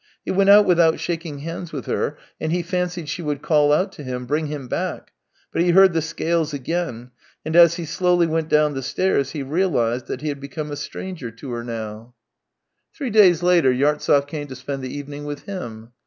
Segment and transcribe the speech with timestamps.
[0.25, 3.91] He went out without shaking hands with her, and he fancied she would call out
[3.91, 5.11] to him, bring him back,
[5.53, 7.11] but he heard the scales again,
[7.45, 10.75] and as he slowly went down the stairs he realized that he had become a
[10.75, 12.15] stranger to her now.
[12.95, 15.91] THREE YEARS 289 Three days later Yartsev came to spend the evening with him.